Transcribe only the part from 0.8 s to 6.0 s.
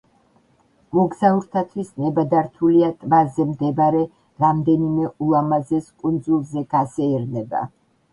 მოგზაურთათვის ნებადართულია ტბაზე მდებარე რამდენიმე ულამაზეს